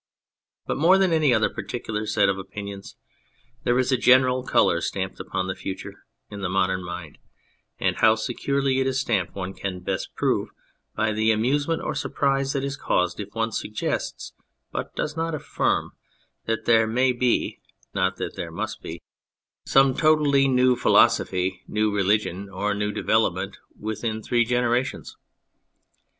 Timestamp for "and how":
7.79-8.15